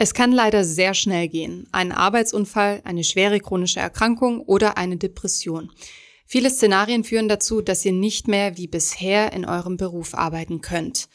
[0.00, 1.66] Es kann leider sehr schnell gehen.
[1.72, 5.72] Ein Arbeitsunfall, eine schwere chronische Erkrankung oder eine Depression.
[6.24, 11.08] Viele Szenarien führen dazu, dass ihr nicht mehr wie bisher in eurem Beruf arbeiten könnt.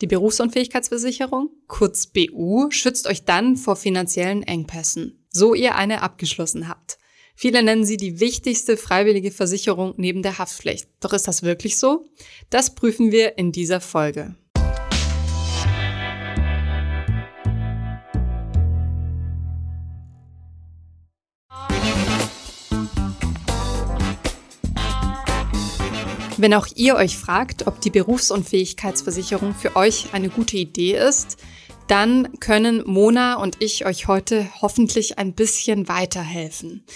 [0.00, 6.98] Die Berufsunfähigkeitsversicherung, kurz BU, schützt euch dann vor finanziellen Engpässen, so ihr eine abgeschlossen habt.
[7.34, 10.88] Viele nennen sie die wichtigste freiwillige Versicherung neben der Haftpflicht.
[11.00, 12.06] Doch ist das wirklich so?
[12.48, 14.36] Das prüfen wir in dieser Folge.
[26.40, 31.36] Wenn auch ihr euch fragt, ob die Berufsunfähigkeitsversicherung für euch eine gute Idee ist,
[31.86, 36.86] dann können Mona und ich euch heute hoffentlich ein bisschen weiterhelfen.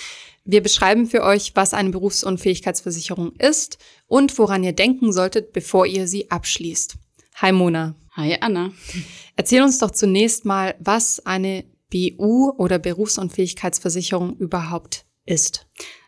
[0.46, 3.76] Wir beschreiben für euch, was eine Berufsunfähigkeitsversicherung ist
[4.06, 6.96] und woran ihr denken solltet, bevor ihr sie abschließt.
[7.34, 7.96] Hi Mona.
[8.12, 8.72] Hi Anna.
[9.36, 15.66] Erzähl uns doch zunächst mal, was eine BU oder Berufsunfähigkeitsversicherung überhaupt ist.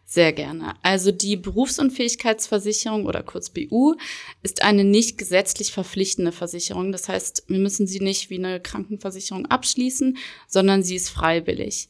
[0.08, 0.74] Sehr gerne.
[0.82, 3.96] Also die Berufsunfähigkeitsversicherung oder kurz BU
[4.44, 6.92] ist eine nicht gesetzlich verpflichtende Versicherung.
[6.92, 11.88] Das heißt, wir müssen sie nicht wie eine Krankenversicherung abschließen, sondern sie ist freiwillig.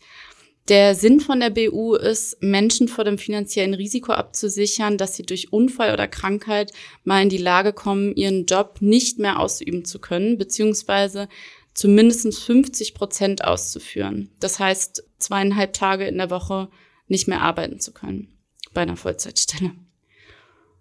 [0.69, 5.53] Der Sinn von der BU ist, Menschen vor dem finanziellen Risiko abzusichern, dass sie durch
[5.53, 6.73] Unfall oder Krankheit
[7.05, 11.29] mal in die Lage kommen, ihren Job nicht mehr ausüben zu können, beziehungsweise
[11.75, 14.31] zumindest 50 Prozent auszuführen.
[14.41, 16.69] Das heißt, zweieinhalb Tage in der Woche
[17.09, 18.29] nicht mehr arbeiten zu können
[18.73, 19.73] bei einer Vollzeitstelle.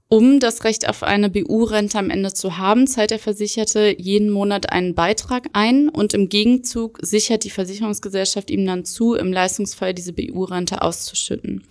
[0.08, 4.72] Um das Recht auf eine BU-Rente am Ende zu haben, zahlt der Versicherte jeden Monat
[4.72, 10.14] einen Beitrag ein und im Gegenzug sichert die Versicherungsgesellschaft ihm dann zu, im Leistungsfall diese
[10.14, 11.64] BU-Rente auszuschütten.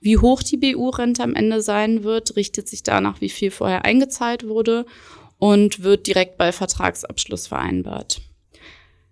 [0.00, 4.46] Wie hoch die BU-Rente am Ende sein wird, richtet sich danach, wie viel vorher eingezahlt
[4.46, 4.84] wurde
[5.38, 8.20] und wird direkt bei Vertragsabschluss vereinbart.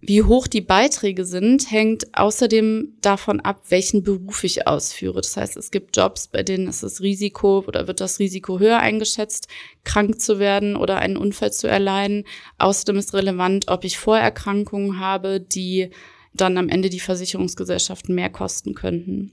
[0.00, 5.22] Wie hoch die Beiträge sind, hängt außerdem davon ab, welchen Beruf ich ausführe.
[5.22, 8.78] Das heißt, es gibt Jobs, bei denen ist das Risiko oder wird das Risiko höher
[8.78, 9.48] eingeschätzt,
[9.84, 12.24] krank zu werden oder einen Unfall zu erleiden.
[12.58, 15.90] Außerdem ist relevant, ob ich Vorerkrankungen habe, die
[16.34, 19.32] dann am Ende die Versicherungsgesellschaften mehr kosten könnten.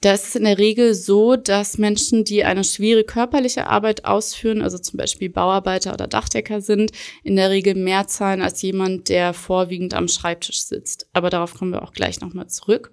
[0.00, 4.78] Da ist in der Regel so, dass Menschen, die eine schwere körperliche Arbeit ausführen, also
[4.78, 6.92] zum Beispiel Bauarbeiter oder Dachdecker sind,
[7.24, 11.08] in der Regel mehr zahlen als jemand, der vorwiegend am Schreibtisch sitzt.
[11.12, 12.92] Aber darauf kommen wir auch gleich nochmal zurück.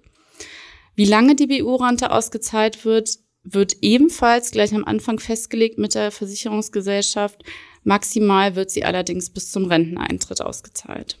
[0.96, 7.44] Wie lange die BU-Rente ausgezahlt wird, wird ebenfalls gleich am Anfang festgelegt mit der Versicherungsgesellschaft.
[7.84, 11.18] Maximal wird sie allerdings bis zum Renteneintritt ausgezahlt.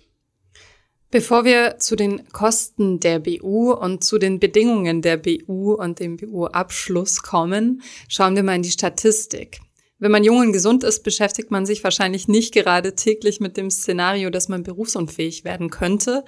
[1.16, 6.18] Bevor wir zu den Kosten der BU und zu den Bedingungen der BU und dem
[6.18, 9.60] BU-Abschluss kommen, schauen wir mal in die Statistik.
[9.98, 13.70] Wenn man jung und gesund ist, beschäftigt man sich wahrscheinlich nicht gerade täglich mit dem
[13.70, 16.22] Szenario, dass man berufsunfähig werden könnte.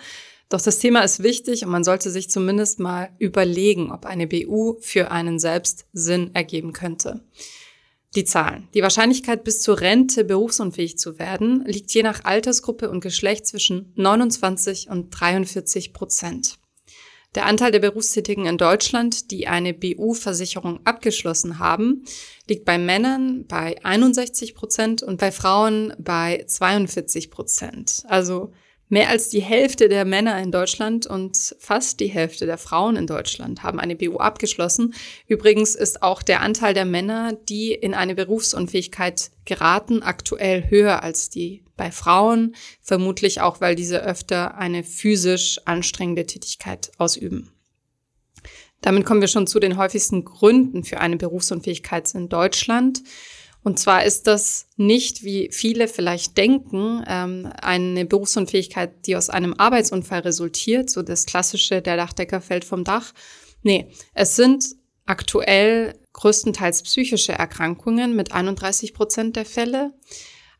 [0.48, 4.78] Doch das Thema ist wichtig und man sollte sich zumindest mal überlegen, ob eine BU
[4.80, 7.20] für einen selbst Sinn ergeben könnte.
[8.18, 8.66] Die Zahlen.
[8.74, 13.92] Die Wahrscheinlichkeit, bis zur Rente berufsunfähig zu werden, liegt je nach Altersgruppe und Geschlecht zwischen
[13.94, 16.58] 29 und 43 Prozent.
[17.36, 22.02] Der Anteil der Berufstätigen in Deutschland, die eine BU-Versicherung abgeschlossen haben,
[22.48, 28.02] liegt bei Männern bei 61 Prozent und bei Frauen bei 42 Prozent.
[28.08, 28.50] Also
[28.90, 33.06] Mehr als die Hälfte der Männer in Deutschland und fast die Hälfte der Frauen in
[33.06, 34.94] Deutschland haben eine BU abgeschlossen.
[35.26, 41.28] Übrigens ist auch der Anteil der Männer, die in eine Berufsunfähigkeit geraten, aktuell höher als
[41.28, 47.52] die bei Frauen, vermutlich auch, weil diese öfter eine physisch anstrengende Tätigkeit ausüben.
[48.80, 53.02] Damit kommen wir schon zu den häufigsten Gründen für eine Berufsunfähigkeit in Deutschland.
[53.68, 59.52] Und zwar ist das nicht, wie viele vielleicht denken, ähm, eine Berufsunfähigkeit, die aus einem
[59.52, 63.12] Arbeitsunfall resultiert, so das klassische, der Dachdecker fällt vom Dach.
[63.62, 64.64] Nee, es sind
[65.04, 69.92] aktuell größtenteils psychische Erkrankungen mit 31 Prozent der Fälle.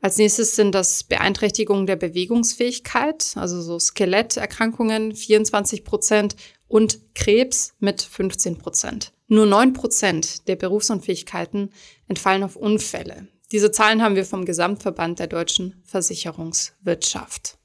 [0.02, 8.02] Als nächstes sind das Beeinträchtigungen der Bewegungsfähigkeit, also so Skeletterkrankungen 24 Prozent und Krebs mit
[8.02, 9.14] 15 Prozent.
[9.28, 11.70] Nur neun Prozent der Berufsunfähigkeiten
[12.08, 13.28] entfallen auf Unfälle.
[13.52, 17.58] Diese Zahlen haben wir vom Gesamtverband der deutschen Versicherungswirtschaft.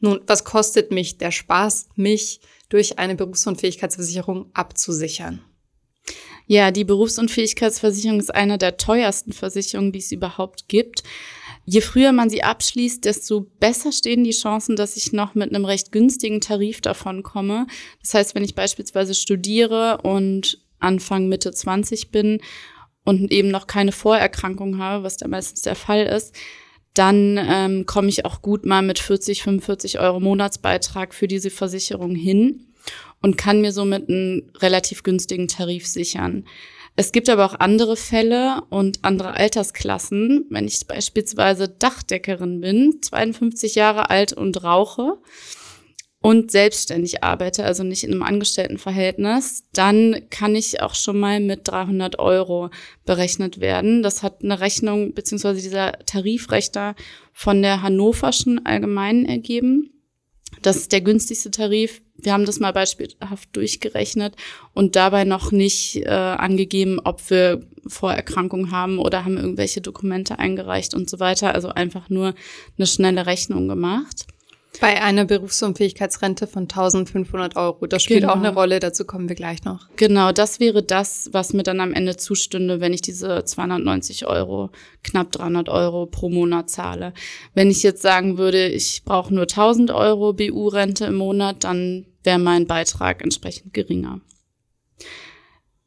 [0.00, 5.40] Nun, was kostet mich der Spaß, mich durch eine Berufsunfähigkeitsversicherung abzusichern?
[6.46, 11.02] Ja, die Berufsunfähigkeitsversicherung ist eine der teuersten Versicherungen, die es überhaupt gibt.
[11.66, 15.66] Je früher man sie abschließt, desto besser stehen die Chancen, dass ich noch mit einem
[15.66, 17.66] recht günstigen Tarif davon komme.
[18.00, 22.40] Das heißt, wenn ich beispielsweise studiere und Anfang, Mitte 20 bin
[23.04, 26.34] und eben noch keine Vorerkrankung habe, was da meistens der Fall ist,
[26.94, 32.14] dann ähm, komme ich auch gut mal mit 40, 45 Euro Monatsbeitrag für diese Versicherung
[32.14, 32.66] hin
[33.22, 36.44] und kann mir somit einen relativ günstigen Tarif sichern.
[36.96, 40.46] Es gibt aber auch andere Fälle und andere Altersklassen.
[40.50, 45.18] Wenn ich beispielsweise Dachdeckerin bin, 52 Jahre alt und rauche
[46.20, 51.68] und selbstständig arbeite, also nicht in einem Angestelltenverhältnis, dann kann ich auch schon mal mit
[51.68, 52.70] 300 Euro
[53.04, 54.02] berechnet werden.
[54.02, 56.96] Das hat eine Rechnung beziehungsweise dieser Tarifrechner
[57.32, 59.92] von der Hannoverschen Allgemeinen ergeben.
[60.62, 62.02] Das ist der günstigste Tarif.
[62.16, 64.34] Wir haben das mal beispielhaft durchgerechnet
[64.74, 70.94] und dabei noch nicht äh, angegeben, ob wir Vorerkrankungen haben oder haben irgendwelche Dokumente eingereicht
[70.94, 71.54] und so weiter.
[71.54, 72.34] Also einfach nur
[72.76, 74.26] eine schnelle Rechnung gemacht.
[74.80, 77.86] Bei einer Berufsunfähigkeitsrente von 1500 Euro.
[77.86, 78.32] Das spielt Genau.
[78.34, 79.88] auch eine Rolle, dazu kommen wir gleich noch.
[79.96, 84.70] Genau, das wäre das, was mir dann am Ende zustünde, wenn ich diese 290 Euro,
[85.02, 87.12] knapp 300 Euro pro Monat zahle.
[87.54, 92.38] Wenn ich jetzt sagen würde, ich brauche nur 1000 Euro BU-Rente im Monat, dann wäre
[92.38, 94.20] mein Beitrag entsprechend geringer.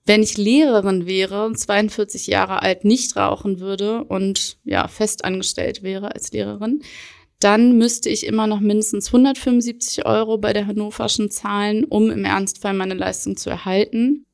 [0.05, 5.83] Wenn ich Lehrerin wäre und 42 Jahre alt nicht rauchen würde und ja, fest angestellt
[5.83, 6.81] wäre als Lehrerin,
[7.43, 12.73] dann müsste ich immer noch mindestens 175 Euro bei der Hannoverschen zahlen, um im Ernstfall
[12.73, 14.25] meine Leistung zu erhalten.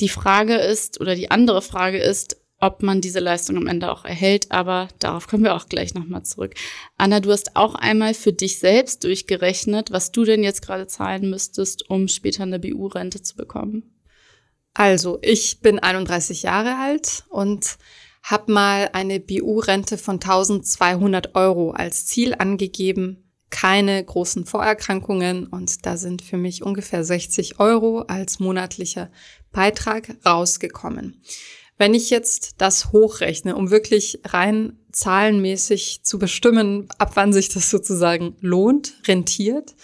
[0.00, 4.04] Die Frage ist, oder die andere Frage ist, ob man diese Leistung am Ende auch
[4.04, 6.54] erhält, aber darauf kommen wir auch gleich nochmal zurück.
[6.98, 11.30] Anna, du hast auch einmal für dich selbst durchgerechnet, was du denn jetzt gerade zahlen
[11.30, 13.94] müsstest, um später eine BU-Rente zu bekommen.
[14.74, 17.78] Also, ich bin 31 Jahre alt und
[18.22, 23.30] habe mal eine BU-Rente von 1200 Euro als Ziel angegeben.
[23.50, 29.10] Keine großen Vorerkrankungen und da sind für mich ungefähr 60 Euro als monatlicher
[29.50, 31.22] Beitrag rausgekommen.
[31.76, 37.70] Wenn ich jetzt das hochrechne, um wirklich rein zahlenmäßig zu bestimmen, ab wann sich das
[37.70, 39.74] sozusagen lohnt, rentiert,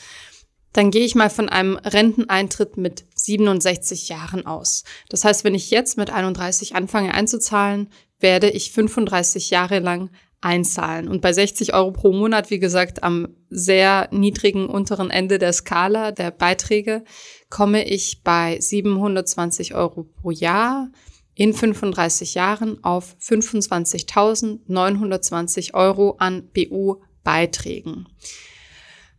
[0.76, 4.84] dann gehe ich mal von einem Renteneintritt mit 67 Jahren aus.
[5.08, 7.88] Das heißt, wenn ich jetzt mit 31 anfange einzuzahlen,
[8.20, 10.10] werde ich 35 Jahre lang
[10.40, 11.08] einzahlen.
[11.08, 16.12] Und bei 60 Euro pro Monat, wie gesagt, am sehr niedrigen unteren Ende der Skala
[16.12, 17.04] der Beiträge,
[17.50, 20.88] komme ich bei 720 Euro pro Jahr
[21.34, 28.08] in 35 Jahren auf 25.920 Euro an BU-Beiträgen.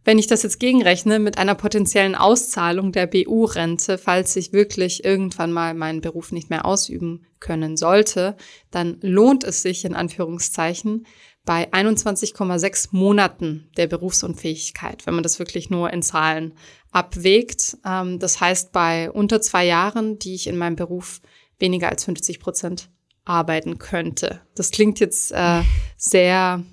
[0.07, 5.51] Wenn ich das jetzt gegenrechne mit einer potenziellen Auszahlung der BU-Rente, falls ich wirklich irgendwann
[5.51, 8.37] mal meinen Beruf nicht mehr ausüben können sollte,
[8.71, 11.05] dann lohnt es sich in Anführungszeichen
[11.43, 16.53] bei 21,6 Monaten der Berufsunfähigkeit, wenn man das wirklich nur in Zahlen
[16.93, 17.75] abwägt.
[17.83, 21.19] Ähm, Das heißt, bei unter zwei Jahren, die ich in meinem Beruf
[21.59, 22.89] weniger als 50 Prozent
[23.25, 24.39] arbeiten könnte.
[24.55, 25.63] Das klingt jetzt äh,
[25.97, 26.63] sehr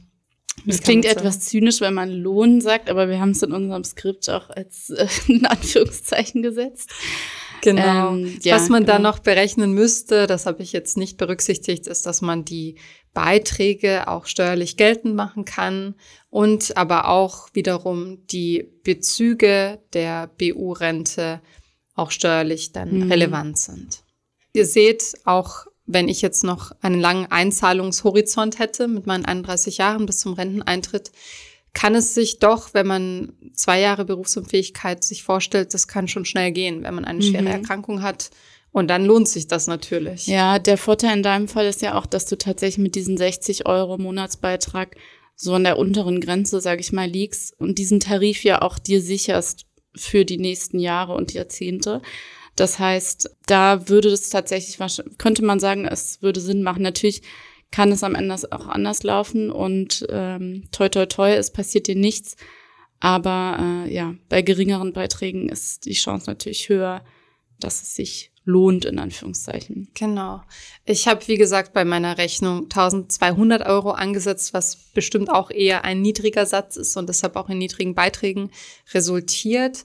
[0.66, 4.28] Das klingt etwas zynisch, wenn man Lohn sagt, aber wir haben es in unserem Skript
[4.30, 6.90] auch als äh, in Anführungszeichen gesetzt.
[7.60, 8.12] Genau.
[8.12, 9.10] Ähm, ja, Was man da genau.
[9.10, 12.76] noch berechnen müsste, das habe ich jetzt nicht berücksichtigt, ist, dass man die
[13.14, 15.94] Beiträge auch steuerlich geltend machen kann
[16.30, 21.40] und aber auch wiederum die Bezüge der BU-Rente
[21.94, 23.12] auch steuerlich dann Mhm.
[23.12, 24.02] relevant sind.
[24.52, 30.06] Ihr seht auch, wenn ich jetzt noch einen langen Einzahlungshorizont hätte mit meinen 31 Jahren
[30.06, 31.12] bis zum Renteneintritt,
[31.72, 36.52] kann es sich doch, wenn man zwei Jahre Berufsunfähigkeit sich vorstellt, das kann schon schnell
[36.52, 37.48] gehen, wenn man eine schwere Mhm.
[37.48, 38.30] Erkrankung hat.
[38.70, 40.26] Und dann lohnt sich das natürlich.
[40.26, 43.66] Ja, der Vorteil in deinem Fall ist ja auch, dass du tatsächlich mit diesen 60
[43.66, 44.96] Euro Monatsbeitrag
[45.36, 49.00] so an der unteren Grenze, sage ich mal, liegst und diesen Tarif ja auch dir
[49.00, 52.02] sicherst für die nächsten Jahre und Jahrzehnte.
[52.56, 54.78] Das heißt, da würde es tatsächlich,
[55.18, 56.82] könnte man sagen, es würde Sinn machen.
[56.82, 57.22] Natürlich
[57.70, 61.96] kann es am Ende auch anders laufen und ähm, toi toi toi, es passiert dir
[61.96, 62.36] nichts.
[63.00, 67.04] Aber äh, ja, bei geringeren Beiträgen ist die Chance natürlich höher,
[67.58, 69.88] dass es sich lohnt, in Anführungszeichen.
[69.94, 70.42] Genau.
[70.84, 76.02] Ich habe, wie gesagt, bei meiner Rechnung 1200 Euro angesetzt, was bestimmt auch eher ein
[76.02, 78.50] niedriger Satz ist und deshalb auch in niedrigen Beiträgen
[78.92, 79.84] resultiert.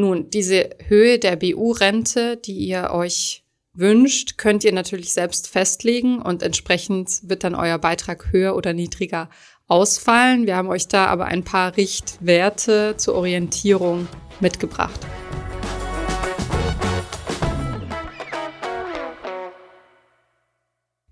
[0.00, 6.44] Nun, diese Höhe der BU-Rente, die ihr euch wünscht, könnt ihr natürlich selbst festlegen und
[6.44, 9.28] entsprechend wird dann euer Beitrag höher oder niedriger
[9.66, 10.46] ausfallen.
[10.46, 14.06] Wir haben euch da aber ein paar Richtwerte zur Orientierung
[14.38, 15.00] mitgebracht.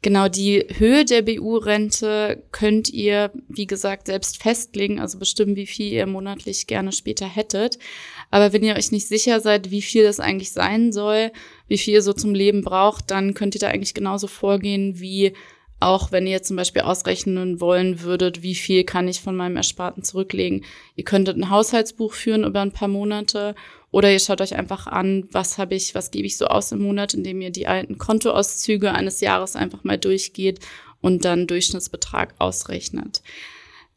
[0.07, 5.93] Genau, die Höhe der BU-Rente könnt ihr, wie gesagt, selbst festlegen, also bestimmen, wie viel
[5.93, 7.81] ihr monatlich gerne später hättet.
[8.31, 11.31] Aber wenn ihr euch nicht sicher seid, wie viel das eigentlich sein soll,
[11.69, 15.33] wie viel ihr so zum Leben braucht, dann könnt ihr da eigentlich genauso vorgehen wie
[15.79, 20.03] Auch wenn ihr zum Beispiel ausrechnen wollen würdet, wie viel kann ich von meinem Ersparten
[20.03, 20.65] zurücklegen.
[20.95, 23.55] Ihr könntet ein Haushaltsbuch führen über ein paar Monate
[23.91, 26.81] oder ihr schaut euch einfach an, was habe ich, was gebe ich so aus im
[26.81, 30.61] Monat, indem ihr die alten Kontoauszüge eines Jahres einfach mal durchgeht
[31.03, 33.23] und dann Durchschnittsbetrag ausrechnet.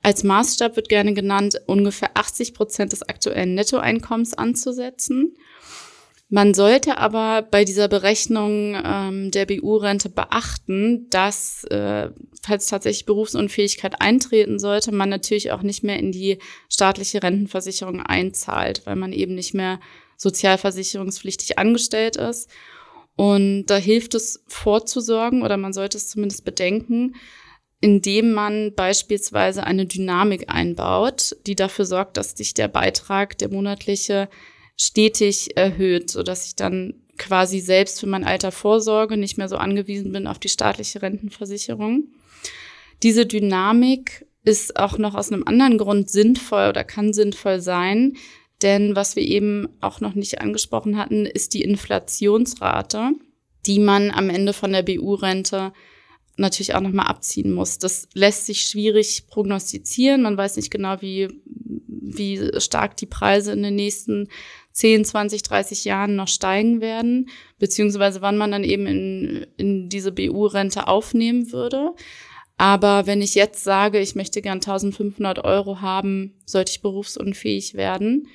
[0.02, 5.36] Als Maßstab wird gerne genannt, ungefähr 80 Prozent des aktuellen Nettoeinkommens anzusetzen.
[6.32, 12.12] Man sollte aber bei dieser Berechnung ähm, der BU-Rente beachten, dass, äh,
[12.44, 16.38] falls tatsächlich Berufsunfähigkeit eintreten sollte, man natürlich auch nicht mehr in die
[16.70, 19.80] staatliche Rentenversicherung einzahlt, weil man eben nicht mehr
[20.18, 22.48] sozialversicherungspflichtig angestellt ist.
[23.16, 27.16] Und da hilft es vorzusorgen oder man sollte es zumindest bedenken,
[27.82, 34.30] indem man beispielsweise eine Dynamik einbaut, die dafür sorgt, dass sich der Beitrag, der monatliche,
[34.76, 39.58] stetig erhöht, so dass ich dann quasi selbst für mein Alter vorsorge, nicht mehr so
[39.58, 42.06] angewiesen bin auf die staatliche Rentenversicherung.
[43.04, 48.16] Diese Dynamik ist auch noch aus einem anderen Grund sinnvoll oder kann sinnvoll sein,
[48.62, 53.12] denn was wir eben auch noch nicht angesprochen hatten, ist die Inflationsrate,
[53.66, 55.72] die man am Ende von der BU-Rente
[56.40, 57.78] natürlich auch nochmal abziehen muss.
[57.78, 60.22] Das lässt sich schwierig prognostizieren.
[60.22, 61.30] Man weiß nicht genau, wie,
[61.88, 64.30] wie stark die Preise in den nächsten
[64.74, 70.12] 10, 20, 30 Jahren noch steigen werden, beziehungsweise wann man dann eben in, in diese
[70.12, 71.94] BU-Rente aufnehmen würde.
[72.58, 78.28] Aber wenn ich jetzt sage, ich möchte gern 1500 Euro haben, sollte ich berufsunfähig werden,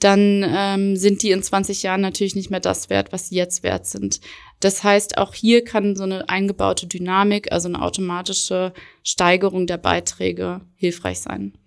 [0.00, 3.62] dann ähm, sind die in 20 Jahren natürlich nicht mehr das wert, was sie jetzt
[3.62, 4.20] wert sind.
[4.62, 10.60] Das heißt, auch hier kann so eine eingebaute Dynamik, also eine automatische Steigerung der Beiträge
[10.76, 11.58] hilfreich sein.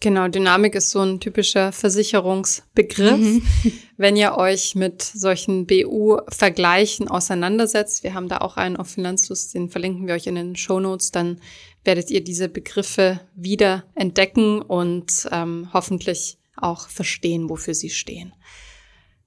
[0.00, 3.18] Genau, Dynamik ist so ein typischer Versicherungsbegriff.
[3.18, 3.42] Mhm.
[3.96, 9.70] Wenn ihr euch mit solchen BU-Vergleichen auseinandersetzt, wir haben da auch einen auf Finanzlust, den
[9.70, 11.40] verlinken wir euch in den Show Notes, dann
[11.84, 18.34] werdet ihr diese Begriffe wieder entdecken und ähm, hoffentlich auch verstehen, wofür sie stehen.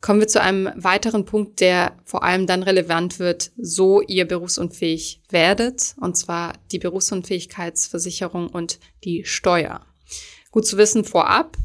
[0.06, 5.20] Kommen wir zu einem weiteren Punkt, der vor allem dann relevant wird, so ihr berufsunfähig
[5.32, 9.84] werdet, und zwar die Berufsunfähigkeitsversicherung und die Steuer.
[10.52, 11.58] Gut zu wissen vorab,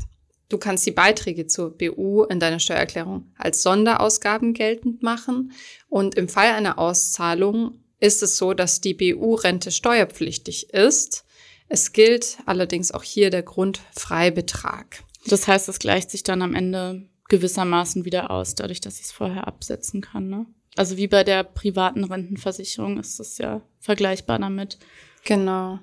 [0.49, 5.52] du kannst die Beiträge zur BU in deiner Steuererklärung als Sonderausgaben geltend machen
[5.90, 11.26] und im Fall einer Auszahlung ist es so, dass die BU-Rente steuerpflichtig ist.
[11.68, 15.04] Es gilt allerdings auch hier der Grundfreibetrag.
[15.26, 19.12] Das heißt, es gleicht sich dann am Ende gewissermaßen wieder aus, dadurch, dass ich es
[19.12, 20.28] vorher absetzen kann.
[20.28, 20.46] Ne?
[20.76, 24.78] Also wie bei der privaten Rentenversicherung ist das ja vergleichbar damit.
[25.25, 25.78] Genau.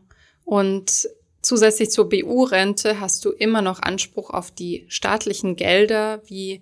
[0.45, 1.09] Und
[1.47, 6.59] Zusätzlich zur BU-Rente hast du immer noch Anspruch auf die staatlichen Gelder wie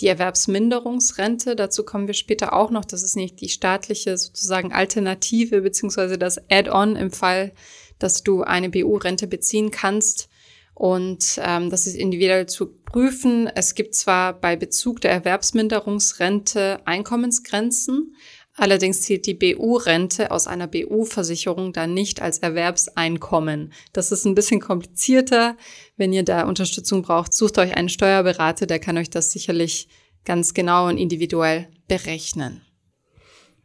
[0.00, 1.56] die Erwerbsminderungsrente.
[1.56, 2.84] Dazu kommen wir später auch noch.
[2.84, 7.52] Das ist nicht die staatliche sozusagen Alternative beziehungsweise das Add-on im Fall,
[7.98, 10.28] dass du eine BU-Rente beziehen kannst.
[10.76, 13.46] Und ähm, das ist individuell zu prüfen.
[13.46, 18.14] Es gibt zwar bei Bezug der Erwerbsminderungsrente Einkommensgrenzen,
[18.58, 23.72] Allerdings zählt die BU-Rente aus einer BU-Versicherung dann nicht als Erwerbseinkommen.
[23.92, 25.58] Das ist ein bisschen komplizierter.
[25.98, 29.88] Wenn ihr da Unterstützung braucht, sucht euch einen Steuerberater, der kann euch das sicherlich
[30.24, 32.62] ganz genau und individuell berechnen.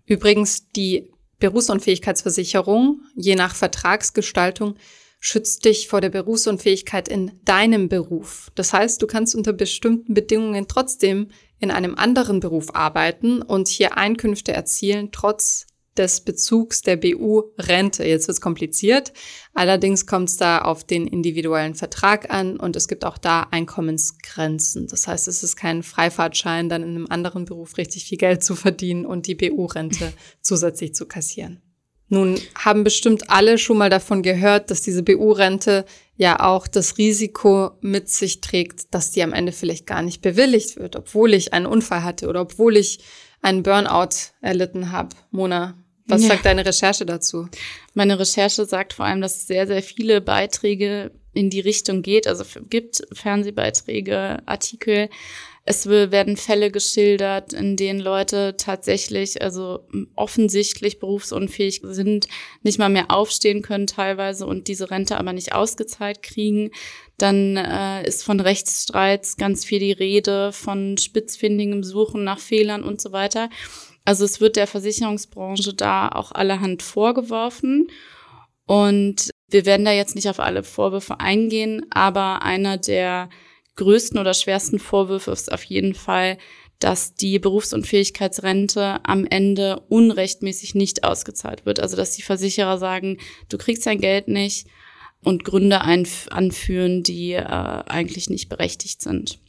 [0.05, 4.75] Übrigens, die Berufsunfähigkeitsversicherung, je nach Vertragsgestaltung,
[5.21, 8.51] schützt dich vor der Berufsunfähigkeit in deinem Beruf.
[8.55, 11.27] Das heißt, du kannst unter bestimmten Bedingungen trotzdem
[11.59, 18.03] in einem anderen Beruf arbeiten und hier Einkünfte erzielen, trotz des Bezugs der BU-Rente.
[18.03, 19.13] Jetzt wird es kompliziert.
[19.53, 24.87] Allerdings kommt es da auf den individuellen Vertrag an und es gibt auch da Einkommensgrenzen.
[24.87, 28.55] Das heißt, es ist kein Freifahrtschein, dann in einem anderen Beruf richtig viel Geld zu
[28.55, 31.61] verdienen und die BU-Rente zusätzlich zu kassieren.
[32.11, 35.85] Nun haben bestimmt alle schon mal davon gehört, dass diese BU-Rente
[36.17, 40.75] ja auch das Risiko mit sich trägt, dass die am Ende vielleicht gar nicht bewilligt
[40.75, 42.99] wird, obwohl ich einen Unfall hatte oder obwohl ich
[43.41, 44.09] einen Burnout
[44.41, 45.15] erlitten habe.
[45.31, 46.27] Mona, was ja.
[46.27, 47.47] sagt deine Recherche dazu?
[47.93, 52.27] Meine Recherche sagt vor allem, dass es sehr, sehr viele Beiträge in die Richtung geht.
[52.27, 55.07] Also gibt Fernsehbeiträge, Artikel,
[55.63, 62.27] es werden Fälle geschildert, in denen Leute tatsächlich, also offensichtlich berufsunfähig sind,
[62.63, 66.71] nicht mal mehr aufstehen können teilweise und diese Rente aber nicht ausgezahlt kriegen.
[67.17, 72.99] Dann äh, ist von Rechtsstreits ganz viel die Rede, von spitzfindigem Suchen nach Fehlern und
[72.99, 73.49] so weiter.
[74.03, 77.87] Also es wird der Versicherungsbranche da auch allerhand vorgeworfen.
[78.65, 83.29] Und wir werden da jetzt nicht auf alle Vorwürfe eingehen, aber einer der
[83.75, 86.37] größten oder schwersten Vorwürfe ist auf jeden Fall,
[86.79, 91.79] dass die Berufsunfähigkeitsrente am Ende unrechtmäßig nicht ausgezahlt wird.
[91.79, 93.17] Also dass die Versicherer sagen,
[93.49, 94.67] du kriegst dein Geld nicht
[95.23, 99.39] und Gründe anführen, die äh, eigentlich nicht berechtigt sind.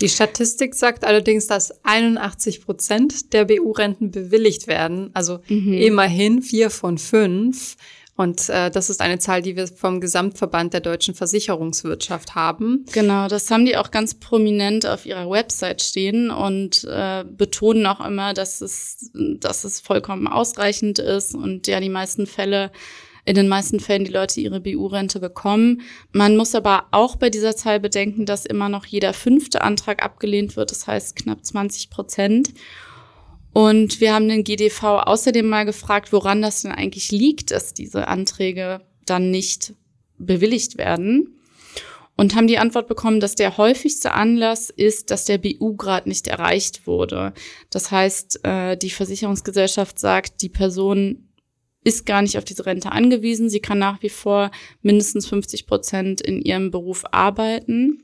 [0.00, 5.72] Die Statistik sagt allerdings, dass 81 Prozent der BU-Renten bewilligt werden, also mhm.
[5.72, 7.76] immerhin vier von fünf.
[8.18, 12.84] Und äh, das ist eine Zahl, die wir vom Gesamtverband der deutschen Versicherungswirtschaft haben.
[12.92, 18.04] Genau, das haben die auch ganz prominent auf ihrer Website stehen und äh, betonen auch
[18.04, 22.72] immer, dass es, dass es vollkommen ausreichend ist und ja die meisten Fälle
[23.24, 25.82] in den meisten Fällen die Leute ihre BU-Rente bekommen.
[26.10, 30.56] Man muss aber auch bei dieser Zahl bedenken, dass immer noch jeder fünfte Antrag abgelehnt
[30.56, 32.50] wird, das heißt knapp 20 Prozent.
[33.52, 38.08] Und wir haben den GDV außerdem mal gefragt, woran das denn eigentlich liegt, dass diese
[38.08, 39.74] Anträge dann nicht
[40.18, 41.34] bewilligt werden.
[42.16, 46.84] Und haben die Antwort bekommen, dass der häufigste Anlass ist, dass der BU-Grad nicht erreicht
[46.84, 47.32] wurde.
[47.70, 51.28] Das heißt, äh, die Versicherungsgesellschaft sagt, die Person
[51.84, 53.48] ist gar nicht auf diese Rente angewiesen.
[53.48, 54.50] Sie kann nach wie vor
[54.82, 58.02] mindestens 50 Prozent in ihrem Beruf arbeiten.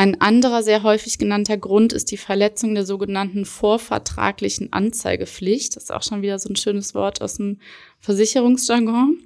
[0.00, 5.76] Ein anderer sehr häufig genannter Grund ist die Verletzung der sogenannten vorvertraglichen Anzeigepflicht.
[5.76, 7.58] Das ist auch schon wieder so ein schönes Wort aus dem
[7.98, 9.18] Versicherungsjargon.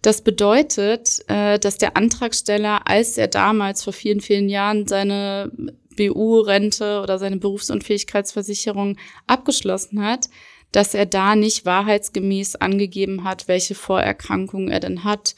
[0.00, 5.52] Das bedeutet, äh, dass der Antragsteller, als er damals vor vielen, vielen Jahren seine
[5.94, 8.96] BU-Rente oder seine Berufsunfähigkeitsversicherung
[9.26, 10.30] abgeschlossen hat,
[10.72, 15.34] dass er da nicht wahrheitsgemäß angegeben hat, welche Vorerkrankungen er denn hat,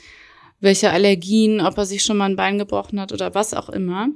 [0.60, 4.10] welche Allergien, ob er sich schon mal ein Bein gebrochen hat oder was auch immer.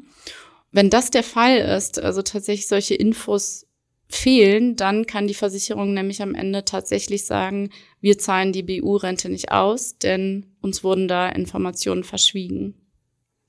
[0.74, 3.64] Wenn das der Fall ist, also tatsächlich solche Infos
[4.08, 9.52] fehlen, dann kann die Versicherung nämlich am Ende tatsächlich sagen, wir zahlen die BU-Rente nicht
[9.52, 12.74] aus, denn uns wurden da Informationen verschwiegen.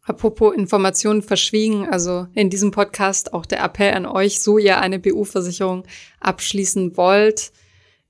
[0.03, 5.00] Apropos Informationen verschwiegen, also in diesem Podcast auch der Appell an euch, so ihr eine
[5.00, 5.84] BU-Versicherung
[6.20, 7.51] abschließen wollt,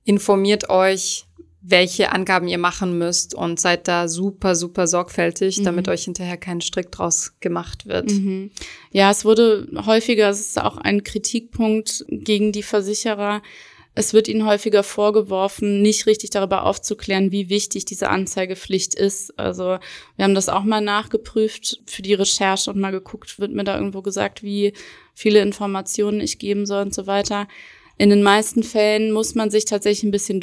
[0.04, 1.25] informiert euch,
[1.68, 5.64] welche Angaben ihr machen müsst und seid da super, super sorgfältig, mhm.
[5.64, 8.12] damit euch hinterher kein Strick draus gemacht wird.
[8.12, 8.52] Mhm.
[8.92, 13.42] Ja, es wurde häufiger, es ist auch ein Kritikpunkt gegen die Versicherer,
[13.96, 19.36] es wird ihnen häufiger vorgeworfen, nicht richtig darüber aufzuklären, wie wichtig diese Anzeigepflicht ist.
[19.38, 19.78] Also
[20.16, 23.76] wir haben das auch mal nachgeprüft für die Recherche und mal geguckt, wird mir da
[23.76, 24.74] irgendwo gesagt, wie
[25.14, 27.48] viele Informationen ich geben soll und so weiter.
[27.96, 30.40] In den meisten Fällen muss man sich tatsächlich ein bisschen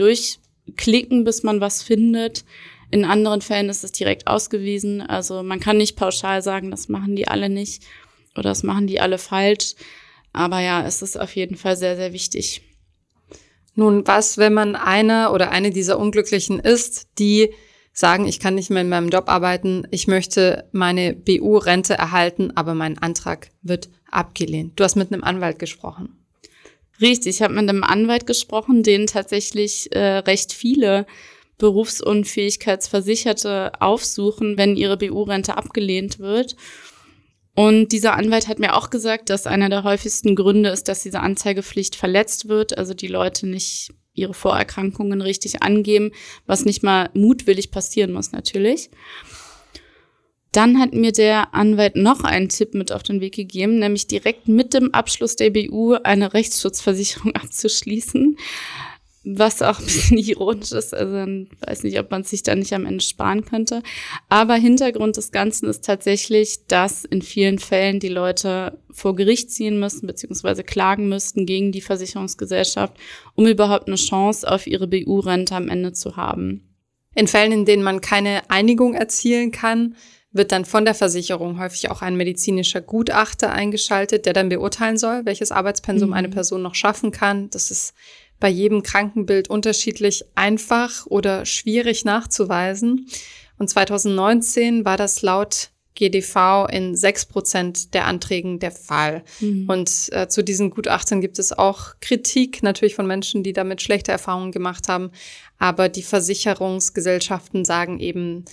[0.65, 2.45] durchklicken, bis man was findet.
[2.91, 5.01] In anderen Fällen ist es direkt ausgewiesen.
[5.01, 7.83] Also man kann nicht pauschal sagen, das machen die alle nicht
[8.35, 9.75] oder das machen die alle falsch.
[10.31, 12.61] Aber ja, es ist auf jeden Fall sehr, sehr wichtig.
[13.75, 17.49] Nun, was, wenn man eine oder eine dieser Unglücklichen ist, die
[17.91, 22.73] sagen, ich kann nicht mehr in meinem Job arbeiten, ich möchte meine BU-Rente erhalten, aber
[22.75, 24.79] mein Antrag wird abgelehnt.
[24.79, 26.22] Du hast mit einem Anwalt gesprochen.
[27.01, 31.07] Richtig, ich habe mit einem Anwalt gesprochen, den tatsächlich äh, recht viele
[31.57, 36.55] Berufsunfähigkeitsversicherte aufsuchen, wenn ihre BU-Rente abgelehnt wird.
[37.55, 41.19] Und dieser Anwalt hat mir auch gesagt, dass einer der häufigsten Gründe ist, dass diese
[41.19, 46.11] Anzeigepflicht verletzt wird, also die Leute nicht ihre Vorerkrankungen richtig angeben,
[46.45, 48.89] was nicht mal mutwillig passieren muss natürlich.
[50.53, 54.47] Dann hat mir der Anwalt noch einen Tipp mit auf den Weg gegeben, nämlich direkt
[54.47, 58.37] mit dem Abschluss der BU eine Rechtsschutzversicherung abzuschließen
[59.23, 60.93] was auch ein bisschen ironisch ist.
[60.93, 63.81] Also ich weiß nicht, ob man sich da nicht am Ende sparen könnte.
[64.29, 69.79] Aber Hintergrund des Ganzen ist tatsächlich, dass in vielen Fällen die Leute vor Gericht ziehen
[69.79, 72.95] müssen, beziehungsweise klagen müssten gegen die Versicherungsgesellschaft,
[73.35, 76.69] um überhaupt eine Chance auf ihre BU-Rente am Ende zu haben.
[77.15, 79.95] In Fällen, in denen man keine Einigung erzielen kann,
[80.33, 85.25] wird dann von der Versicherung häufig auch ein medizinischer Gutachter eingeschaltet, der dann beurteilen soll,
[85.25, 86.13] welches Arbeitspensum mhm.
[86.13, 87.49] eine Person noch schaffen kann.
[87.51, 87.93] Das ist
[88.39, 93.07] bei jedem Krankenbild unterschiedlich einfach oder schwierig nachzuweisen.
[93.57, 99.23] Und 2019 war das laut GDV in sechs Prozent der Anträgen der Fall.
[99.39, 99.65] Mhm.
[99.69, 104.11] Und äh, zu diesen Gutachtern gibt es auch Kritik natürlich von Menschen, die damit schlechte
[104.11, 105.11] Erfahrungen gemacht haben.
[105.59, 108.45] Aber die Versicherungsgesellschaften sagen eben,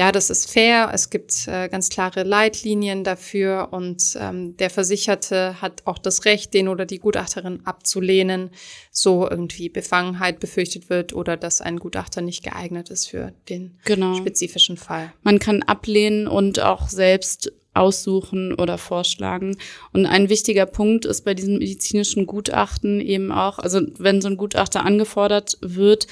[0.00, 0.90] ja, das ist fair.
[0.94, 6.54] Es gibt äh, ganz klare Leitlinien dafür und ähm, der Versicherte hat auch das Recht,
[6.54, 8.48] den oder die Gutachterin abzulehnen,
[8.90, 14.14] so irgendwie Befangenheit befürchtet wird oder dass ein Gutachter nicht geeignet ist für den genau.
[14.14, 15.12] spezifischen Fall.
[15.22, 19.58] Man kann ablehnen und auch selbst aussuchen oder vorschlagen.
[19.92, 24.38] Und ein wichtiger Punkt ist bei diesem medizinischen Gutachten eben auch, also wenn so ein
[24.38, 26.06] Gutachter angefordert wird,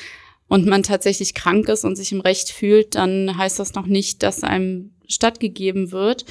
[0.48, 4.22] und man tatsächlich krank ist und sich im Recht fühlt, dann heißt das noch nicht,
[4.22, 6.24] dass einem stattgegeben wird.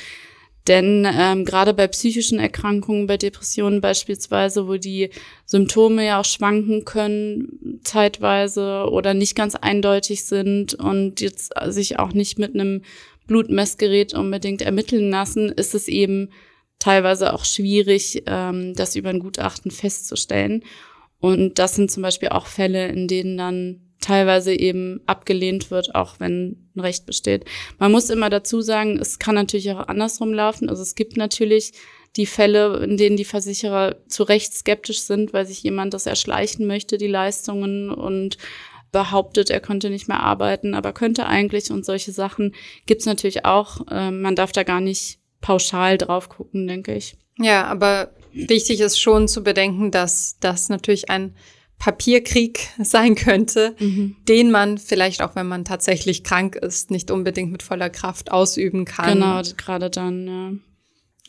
[0.68, 5.12] Denn ähm, gerade bei psychischen Erkrankungen, bei Depressionen beispielsweise, wo die
[5.46, 12.12] Symptome ja auch schwanken können zeitweise oder nicht ganz eindeutig sind und jetzt sich auch
[12.12, 12.82] nicht mit einem
[13.28, 16.32] Blutmessgerät unbedingt ermitteln lassen, ist es eben
[16.80, 20.64] teilweise auch schwierig, ähm, das über ein Gutachten festzustellen.
[21.20, 26.20] Und das sind zum Beispiel auch Fälle, in denen dann teilweise eben abgelehnt wird, auch
[26.20, 27.46] wenn ein Recht besteht.
[27.80, 30.70] Man muss immer dazu sagen, es kann natürlich auch andersrum laufen.
[30.70, 31.74] Also es gibt natürlich
[32.16, 36.66] die Fälle, in denen die Versicherer zu Recht skeptisch sind, weil sich jemand das erschleichen
[36.68, 38.38] möchte, die Leistungen und
[38.92, 42.56] behauptet, er könnte nicht mehr arbeiten, aber könnte eigentlich und solche Sachen
[42.86, 43.82] gibt's natürlich auch.
[43.92, 47.16] Ähm, man darf da gar nicht pauschal drauf gucken, denke ich.
[47.38, 51.36] Ja, aber wichtig ist schon zu bedenken, dass das natürlich ein
[51.80, 54.16] Papierkrieg sein könnte, mhm.
[54.28, 58.86] den man vielleicht auch, wenn man tatsächlich krank ist, nicht unbedingt mit voller Kraft ausüben
[58.86, 59.20] kann.
[59.20, 60.52] Genau, gerade dann, ja.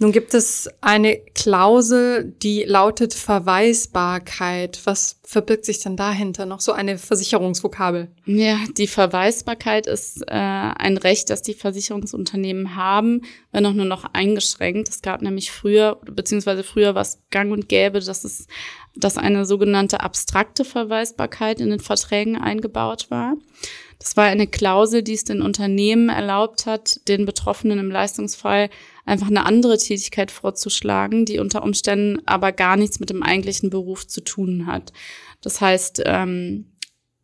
[0.00, 4.80] Nun gibt es eine Klausel, die lautet Verweisbarkeit.
[4.84, 6.46] Was verbirgt sich denn dahinter?
[6.46, 8.08] Noch so eine Versicherungsvokabel.
[8.24, 14.04] Ja, die Verweisbarkeit ist äh, ein Recht, das die Versicherungsunternehmen haben, wenn auch nur noch
[14.12, 14.88] eingeschränkt.
[14.88, 18.46] Es gab nämlich früher, beziehungsweise früher was gang und gäbe, dass es,
[18.98, 23.34] dass eine sogenannte abstrakte Verweisbarkeit in den Verträgen eingebaut war.
[23.98, 28.70] Das war eine Klausel, die es den Unternehmen erlaubt hat, den Betroffenen im Leistungsfall
[29.04, 34.06] einfach eine andere Tätigkeit vorzuschlagen, die unter Umständen aber gar nichts mit dem eigentlichen Beruf
[34.06, 34.92] zu tun hat.
[35.40, 36.72] Das heißt, ähm,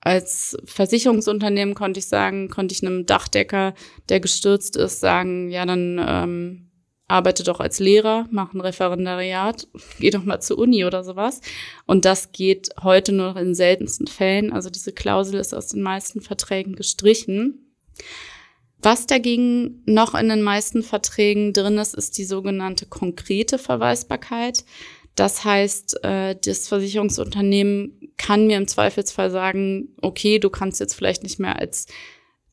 [0.00, 3.74] als Versicherungsunternehmen konnte ich sagen, konnte ich einem Dachdecker,
[4.08, 6.63] der gestürzt ist, sagen, ja, dann ähm,
[7.06, 9.68] arbeite doch als Lehrer, mach ein Referendariat,
[10.00, 11.40] geh doch mal zur Uni oder sowas.
[11.86, 14.52] Und das geht heute nur noch in seltensten Fällen.
[14.52, 17.72] Also diese Klausel ist aus den meisten Verträgen gestrichen.
[18.80, 24.64] Was dagegen noch in den meisten Verträgen drin ist, ist die sogenannte konkrete Verweisbarkeit.
[25.14, 31.22] Das heißt, äh, das Versicherungsunternehmen kann mir im Zweifelsfall sagen, okay, du kannst jetzt vielleicht
[31.22, 31.86] nicht mehr als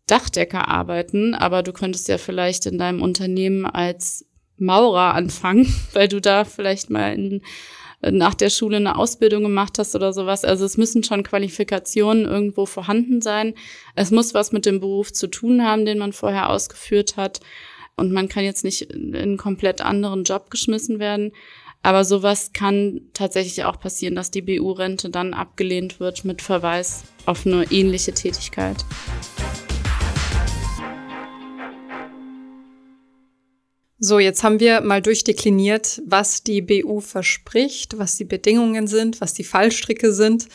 [0.07, 4.25] Dachdecker arbeiten, aber du könntest ja vielleicht in deinem Unternehmen als
[4.61, 7.41] Maurer anfangen, weil du da vielleicht mal in,
[8.01, 10.43] nach der Schule eine Ausbildung gemacht hast oder sowas.
[10.43, 13.53] Also es müssen schon Qualifikationen irgendwo vorhanden sein.
[13.95, 17.41] Es muss was mit dem Beruf zu tun haben, den man vorher ausgeführt hat.
[17.95, 21.33] Und man kann jetzt nicht in einen komplett anderen Job geschmissen werden.
[21.83, 27.45] Aber sowas kann tatsächlich auch passieren, dass die BU-Rente dann abgelehnt wird mit Verweis auf
[27.45, 28.85] eine ähnliche Tätigkeit.
[34.03, 39.35] So, jetzt haben wir mal durchdekliniert, was die BU verspricht, was die Bedingungen sind, was
[39.35, 40.47] die Fallstricke sind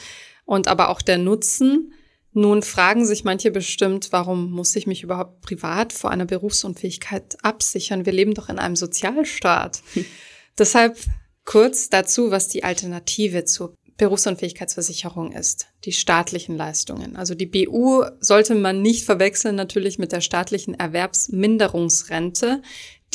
[0.44, 1.92] und aber auch der Nutzen.
[2.32, 8.04] Nun fragen sich manche bestimmt, warum muss ich mich überhaupt privat vor einer Berufsunfähigkeit absichern?
[8.04, 9.80] Wir leben doch in einem Sozialstaat.
[10.58, 10.98] Deshalb
[11.44, 17.16] kurz dazu, was die Alternative zur Berufsunfähigkeitsversicherung ist, die staatlichen Leistungen.
[17.16, 22.60] Also die BU sollte man nicht verwechseln natürlich mit der staatlichen Erwerbsminderungsrente.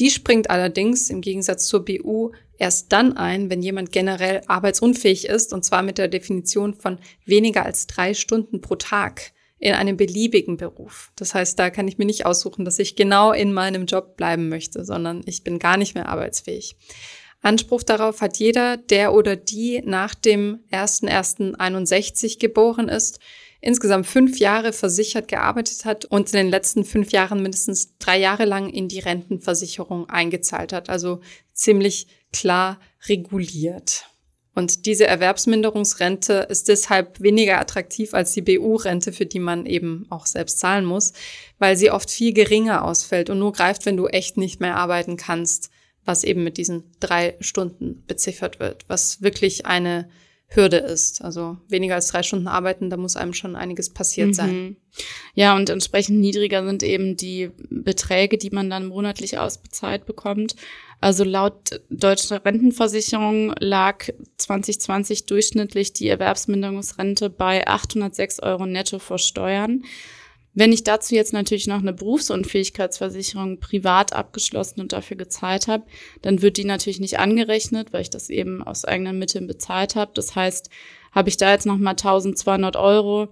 [0.01, 5.53] Die springt allerdings im Gegensatz zur BU erst dann ein, wenn jemand generell arbeitsunfähig ist,
[5.53, 10.57] und zwar mit der Definition von weniger als drei Stunden pro Tag in einem beliebigen
[10.57, 11.11] Beruf.
[11.15, 14.49] Das heißt, da kann ich mir nicht aussuchen, dass ich genau in meinem Job bleiben
[14.49, 16.77] möchte, sondern ich bin gar nicht mehr arbeitsfähig.
[17.43, 23.19] Anspruch darauf hat jeder, der oder die nach dem 1.1.61 geboren ist,
[23.61, 28.45] insgesamt fünf Jahre versichert gearbeitet hat und in den letzten fünf Jahren mindestens drei Jahre
[28.45, 30.89] lang in die Rentenversicherung eingezahlt hat.
[30.89, 31.21] Also
[31.53, 34.05] ziemlich klar reguliert.
[34.53, 40.25] Und diese Erwerbsminderungsrente ist deshalb weniger attraktiv als die BU-Rente, für die man eben auch
[40.25, 41.13] selbst zahlen muss,
[41.57, 45.15] weil sie oft viel geringer ausfällt und nur greift, wenn du echt nicht mehr arbeiten
[45.15, 45.69] kannst,
[46.03, 50.09] was eben mit diesen drei Stunden beziffert wird, was wirklich eine
[50.53, 51.23] Hürde ist.
[51.23, 54.33] Also weniger als drei Stunden arbeiten, da muss einem schon einiges passiert mhm.
[54.33, 54.77] sein.
[55.33, 60.55] Ja, und entsprechend niedriger sind eben die Beträge, die man dann monatlich ausbezahlt bekommt.
[60.99, 69.83] Also laut deutscher Rentenversicherung lag 2020 durchschnittlich die Erwerbsminderungsrente bei 806 Euro netto vor Steuern.
[70.53, 75.85] Wenn ich dazu jetzt natürlich noch eine Berufsunfähigkeitsversicherung privat abgeschlossen und dafür gezahlt habe,
[76.21, 80.11] dann wird die natürlich nicht angerechnet, weil ich das eben aus eigenen Mitteln bezahlt habe.
[80.13, 80.69] Das heißt,
[81.13, 83.29] habe ich da jetzt noch mal 1200 Euro,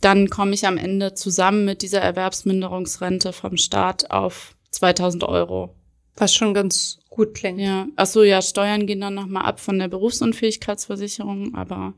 [0.00, 5.74] dann komme ich am Ende zusammen mit dieser Erwerbsminderungsrente vom Staat auf 2000 Euro.
[6.16, 7.60] Was schon ganz gut klingt.
[7.60, 11.94] Ja, ach so, ja, Steuern gehen dann noch mal ab von der Berufsunfähigkeitsversicherung, aber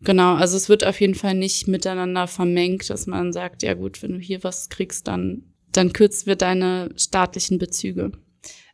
[0.00, 4.02] Genau, also es wird auf jeden Fall nicht miteinander vermengt, dass man sagt, ja gut,
[4.02, 8.12] wenn du hier was kriegst, dann, dann kürzt wir deine staatlichen Bezüge.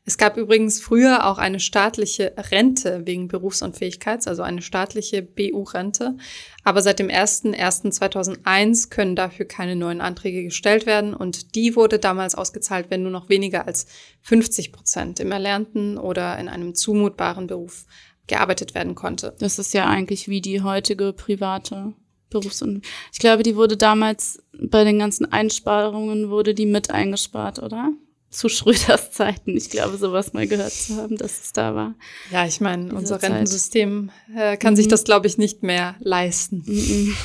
[0.07, 6.19] Es gab übrigens früher auch eine staatliche Rente wegen Berufsunfähigkeits, also eine staatliche BU-Rente.
[6.63, 12.35] Aber seit dem 01.01.2001 können dafür keine neuen Anträge gestellt werden und die wurde damals
[12.35, 13.87] ausgezahlt, wenn nur noch weniger als
[14.21, 17.87] 50 Prozent im erlernten oder in einem zumutbaren Beruf
[18.27, 19.35] gearbeitet werden konnte.
[19.39, 21.95] Das ist ja eigentlich wie die heutige private
[22.31, 27.61] Berufs- und ich glaube, die wurde damals bei den ganzen Einsparungen wurde die mit eingespart,
[27.61, 27.93] oder?
[28.31, 29.57] Zu Schröders Zeiten.
[29.57, 31.95] Ich glaube, sowas mal gehört zu haben, dass es da war.
[32.33, 33.31] Ja, ich meine, unser Zeit.
[33.31, 34.77] Rentensystem äh, kann mhm.
[34.77, 36.65] sich das, glaube ich, nicht mehr leisten.
[36.67, 37.17] Mhm.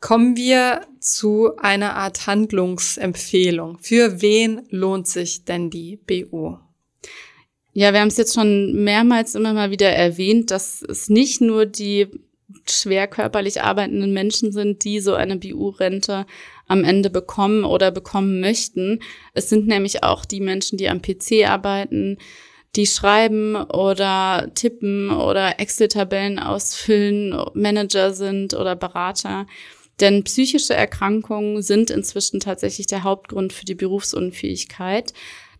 [0.00, 3.78] Kommen wir zu einer Art Handlungsempfehlung.
[3.78, 6.58] Für wen lohnt sich denn die BU?
[7.76, 11.66] Ja, wir haben es jetzt schon mehrmals immer mal wieder erwähnt, dass es nicht nur
[11.66, 12.08] die
[12.68, 16.24] schwer körperlich arbeitenden Menschen sind, die so eine BU-Rente
[16.68, 19.00] am Ende bekommen oder bekommen möchten.
[19.32, 22.18] Es sind nämlich auch die Menschen, die am PC arbeiten,
[22.76, 29.48] die schreiben oder tippen oder Excel-Tabellen ausfüllen, Manager sind oder Berater.
[29.98, 35.12] Denn psychische Erkrankungen sind inzwischen tatsächlich der Hauptgrund für die Berufsunfähigkeit.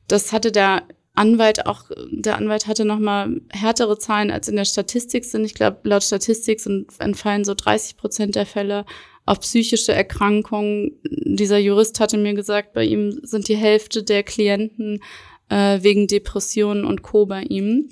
[0.07, 4.65] Das hatte der Anwalt auch, der Anwalt hatte noch mal härtere Zahlen als in der
[4.65, 5.45] Statistik sind.
[5.45, 8.85] Ich glaube, laut Statistik sind, entfallen so 30 Prozent der Fälle
[9.25, 11.01] auf psychische Erkrankungen.
[11.05, 15.01] Dieser Jurist hatte mir gesagt, bei ihm sind die Hälfte der Klienten
[15.49, 17.27] äh, wegen Depressionen und Co.
[17.27, 17.89] bei ihm.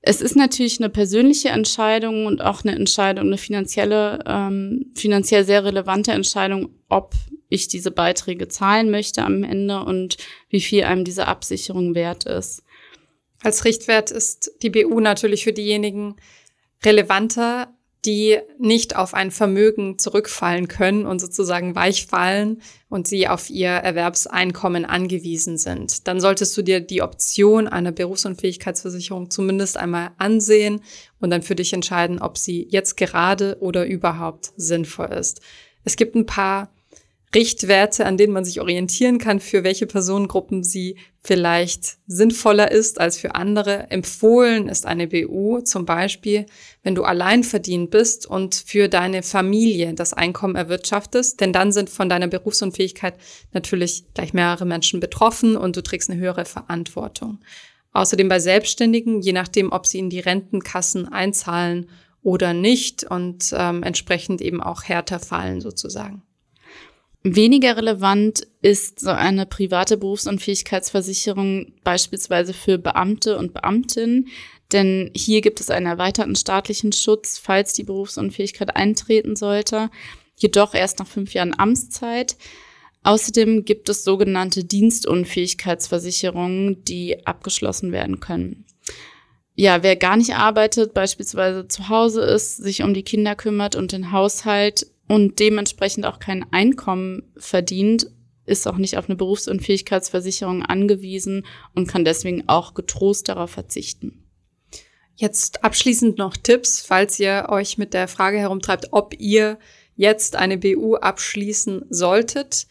[0.00, 5.64] Es ist natürlich eine persönliche Entscheidung und auch eine Entscheidung, eine finanzielle, ähm, finanziell sehr
[5.64, 7.14] relevante Entscheidung, ob
[7.52, 10.16] ich diese Beiträge zahlen möchte am Ende und
[10.48, 12.62] wie viel einem diese Absicherung wert ist.
[13.42, 16.16] Als Richtwert ist die BU natürlich für diejenigen
[16.84, 23.68] relevanter, die nicht auf ein Vermögen zurückfallen können und sozusagen weichfallen und sie auf ihr
[23.68, 26.08] Erwerbseinkommen angewiesen sind.
[26.08, 30.80] Dann solltest du dir die Option einer Berufsunfähigkeitsversicherung zumindest einmal ansehen
[31.20, 35.40] und dann für dich entscheiden, ob sie jetzt gerade oder überhaupt sinnvoll ist.
[35.84, 36.71] Es gibt ein paar
[37.34, 43.16] Richtwerte, an denen man sich orientieren kann, für welche Personengruppen sie vielleicht sinnvoller ist als
[43.16, 43.90] für andere.
[43.90, 46.46] Empfohlen ist eine BU zum Beispiel,
[46.82, 51.88] wenn du allein verdient bist und für deine Familie das Einkommen erwirtschaftest, denn dann sind
[51.88, 53.14] von deiner Berufsunfähigkeit
[53.52, 57.38] natürlich gleich mehrere Menschen betroffen und du trägst eine höhere Verantwortung.
[57.92, 61.88] Außerdem bei Selbstständigen, je nachdem, ob sie in die Rentenkassen einzahlen
[62.22, 66.22] oder nicht und ähm, entsprechend eben auch härter fallen sozusagen.
[67.24, 74.26] Weniger relevant ist so eine private Berufsunfähigkeitsversicherung beispielsweise für Beamte und Beamtinnen,
[74.72, 79.88] denn hier gibt es einen erweiterten staatlichen Schutz, falls die Berufsunfähigkeit eintreten sollte,
[80.36, 82.36] jedoch erst nach fünf Jahren Amtszeit.
[83.04, 88.64] Außerdem gibt es sogenannte Dienstunfähigkeitsversicherungen, die abgeschlossen werden können.
[89.54, 93.92] Ja, wer gar nicht arbeitet, beispielsweise zu Hause ist, sich um die Kinder kümmert und
[93.92, 98.06] den Haushalt, und dementsprechend auch kein Einkommen verdient,
[98.46, 101.44] ist auch nicht auf eine Berufsunfähigkeitsversicherung angewiesen
[101.74, 104.24] und kann deswegen auch getrost darauf verzichten.
[105.14, 109.58] Jetzt abschließend noch Tipps, falls ihr euch mit der Frage herumtreibt, ob ihr
[109.96, 112.66] jetzt eine BU abschließen solltet.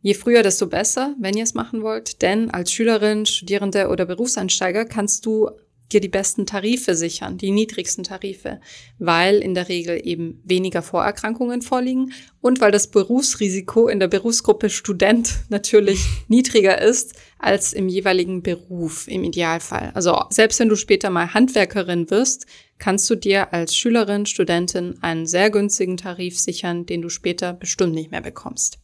[0.00, 2.22] Je früher, desto besser, wenn ihr es machen wollt.
[2.22, 5.50] Denn als Schülerin, Studierende oder Berufseinsteiger kannst du
[5.92, 8.60] dir die besten Tarife sichern, die niedrigsten Tarife,
[8.98, 14.70] weil in der Regel eben weniger Vorerkrankungen vorliegen und weil das Berufsrisiko in der Berufsgruppe
[14.70, 19.92] Student natürlich niedriger ist als im jeweiligen Beruf im Idealfall.
[19.94, 22.46] Also selbst wenn du später mal Handwerkerin wirst,
[22.78, 27.94] kannst du dir als Schülerin, Studentin einen sehr günstigen Tarif sichern, den du später bestimmt
[27.94, 28.78] nicht mehr bekommst.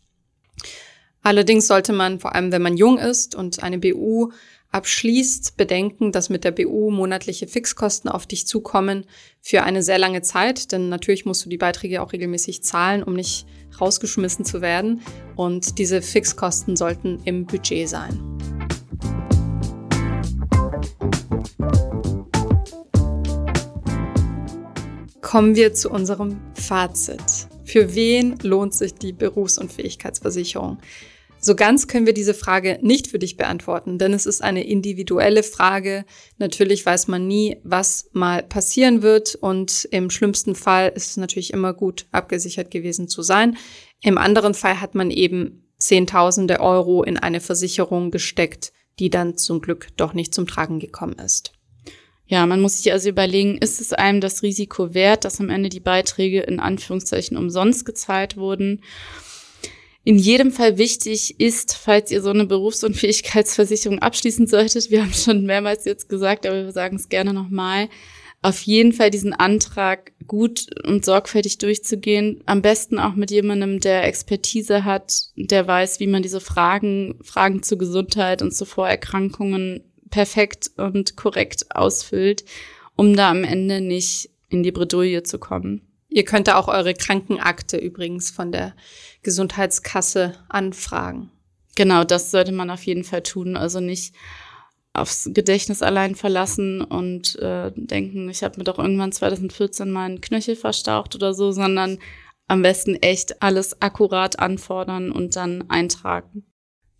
[1.22, 4.30] Allerdings sollte man, vor allem wenn man jung ist und eine BU
[4.72, 9.04] abschließt, bedenken, dass mit der BU monatliche Fixkosten auf dich zukommen
[9.40, 13.14] für eine sehr lange Zeit, denn natürlich musst du die Beiträge auch regelmäßig zahlen, um
[13.14, 13.46] nicht
[13.80, 15.02] rausgeschmissen zu werden.
[15.36, 18.38] Und diese Fixkosten sollten im Budget sein.
[25.20, 27.48] Kommen wir zu unserem Fazit.
[27.64, 30.78] Für wen lohnt sich die Berufsunfähigkeitsversicherung?
[31.40, 35.42] So ganz können wir diese Frage nicht für dich beantworten, denn es ist eine individuelle
[35.42, 36.04] Frage.
[36.36, 41.52] Natürlich weiß man nie, was mal passieren wird und im schlimmsten Fall ist es natürlich
[41.52, 43.56] immer gut, abgesichert gewesen zu sein.
[44.02, 49.62] Im anderen Fall hat man eben Zehntausende Euro in eine Versicherung gesteckt, die dann zum
[49.62, 51.52] Glück doch nicht zum Tragen gekommen ist.
[52.26, 55.70] Ja, man muss sich also überlegen, ist es einem das Risiko wert, dass am Ende
[55.70, 58.82] die Beiträge in Anführungszeichen umsonst gezahlt wurden?
[60.04, 65.44] In jedem Fall wichtig ist, falls ihr so eine Berufsunfähigkeitsversicherung abschließen solltet, wir haben schon
[65.44, 67.88] mehrmals jetzt gesagt, aber wir sagen es gerne nochmal,
[68.42, 72.42] auf jeden Fall diesen Antrag gut und sorgfältig durchzugehen.
[72.46, 77.62] Am besten auch mit jemandem, der Expertise hat, der weiß, wie man diese Fragen, Fragen
[77.62, 82.46] zur Gesundheit und zu Vorerkrankungen perfekt und korrekt ausfüllt,
[82.96, 85.89] um da am Ende nicht in die Bredouille zu kommen.
[86.10, 88.74] Ihr könnt da auch eure Krankenakte übrigens von der
[89.22, 91.30] Gesundheitskasse anfragen.
[91.76, 93.56] Genau, das sollte man auf jeden Fall tun.
[93.56, 94.14] Also nicht
[94.92, 100.56] aufs Gedächtnis allein verlassen und äh, denken, ich habe mir doch irgendwann 2014 meinen Knöchel
[100.56, 101.98] verstaucht oder so, sondern
[102.48, 106.44] am besten echt alles akkurat anfordern und dann eintragen.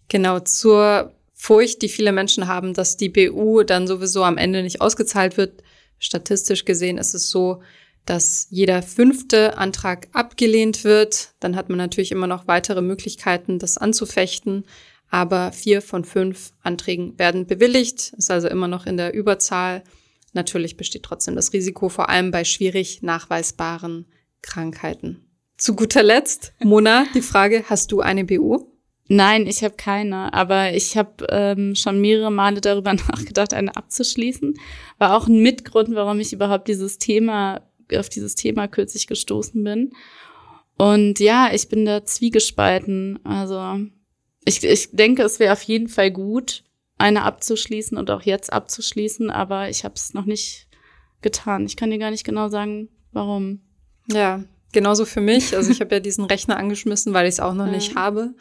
[0.09, 4.81] Genau, zur Furcht, die viele Menschen haben, dass die BU dann sowieso am Ende nicht
[4.81, 5.65] ausgezahlt wird.
[5.99, 7.63] Statistisch gesehen ist es so,
[8.07, 11.35] dass jeder fünfte Antrag abgelehnt wird.
[11.41, 14.65] Dann hat man natürlich immer noch weitere Möglichkeiten, das anzufechten.
[15.11, 19.83] Aber vier von fünf Anträgen werden bewilligt, ist also immer noch in der Überzahl.
[20.33, 24.07] Natürlich besteht trotzdem das Risiko, vor allem bei schwierig nachweisbaren
[24.43, 25.27] Krankheiten.
[25.57, 28.67] Zu guter Letzt, Mona, die Frage, hast du eine BU?
[29.09, 34.55] Nein, ich habe keine, aber ich habe ähm, schon mehrere Male darüber nachgedacht, eine abzuschließen.
[34.99, 37.61] War auch ein Mitgrund, warum ich überhaupt dieses Thema
[37.99, 39.93] auf dieses Thema kürzlich gestoßen bin.
[40.77, 43.19] Und ja, ich bin da zwiegespalten.
[43.25, 43.87] Also
[44.45, 46.65] ich, ich denke, es wäre auf jeden Fall gut,
[46.99, 50.69] eine abzuschließen und auch jetzt abzuschließen, aber ich habe es noch nicht
[51.23, 51.67] getan.
[51.67, 53.61] Ich kann dir gar nicht genau sagen, warum.
[54.07, 55.57] Ja, genauso für mich.
[55.57, 58.35] Also ich habe ja diesen Rechner angeschmissen, weil ich es auch noch nicht habe.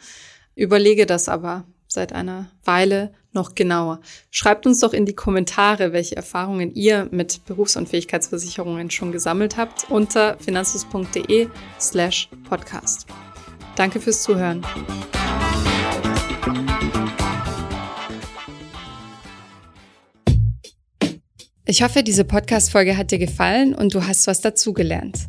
[0.54, 4.00] Überlege das aber seit einer Weile noch genauer.
[4.30, 10.36] Schreibt uns doch in die Kommentare, welche Erfahrungen ihr mit Berufsunfähigkeitsversicherungen schon gesammelt habt unter
[10.38, 11.48] finanzus.de
[11.80, 13.06] slash podcast.
[13.76, 14.64] Danke fürs Zuhören.
[21.66, 25.28] Ich hoffe, diese Podcast-Folge hat dir gefallen und du hast was dazugelernt.